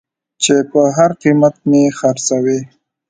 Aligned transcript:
چې 0.43 0.55
په 0.71 0.81
هر 0.97 1.11
قېمت 1.21 1.55
مې 1.69 1.83
خرڅوې. 1.97 2.59